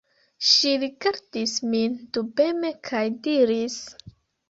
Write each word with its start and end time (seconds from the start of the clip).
Ŝi 0.51 0.71
rigardis 0.83 1.53
min 1.75 2.01
dubeme 2.19 2.75
kaj 2.91 3.07
diris: 3.31 3.81